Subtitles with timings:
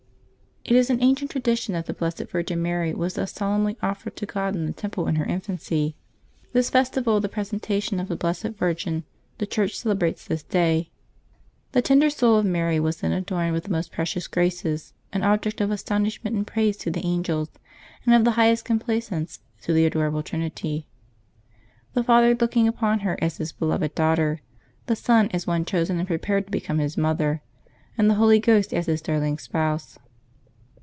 [0.63, 4.27] It is an ancient tradition that the Blessed Virgin Mary was thus solemnly offered to
[4.27, 5.97] God in the Temple in her infancy.
[6.53, 9.03] This festival of the Presentation of the Blessed Virgin
[9.39, 10.91] the Church celebrates this day.
[11.71, 15.61] The tender soul of Mary was then adorned with the most precious graces, an object
[15.61, 17.49] of astonishment and praise to the angels,
[18.05, 20.87] and of the highest complacence to the adorable Trinity;
[21.93, 24.41] the Father looking upon her as His beloved daughter,
[24.85, 27.41] the Son as one chosen and prepared to become His mother,
[27.97, 29.97] and the Holy Ghost as His darling spouse.